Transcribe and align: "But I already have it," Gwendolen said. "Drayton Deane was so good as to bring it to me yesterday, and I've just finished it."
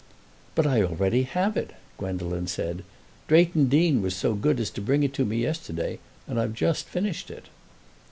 "But 0.55 0.65
I 0.65 0.81
already 0.81 1.21
have 1.21 1.55
it," 1.55 1.73
Gwendolen 1.99 2.47
said. 2.47 2.83
"Drayton 3.27 3.67
Deane 3.69 4.01
was 4.01 4.15
so 4.15 4.33
good 4.33 4.59
as 4.59 4.71
to 4.71 4.81
bring 4.81 5.03
it 5.03 5.13
to 5.13 5.25
me 5.25 5.37
yesterday, 5.43 5.99
and 6.25 6.39
I've 6.39 6.55
just 6.55 6.87
finished 6.87 7.29
it." 7.29 7.49